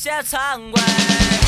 [0.00, 1.39] 些常规。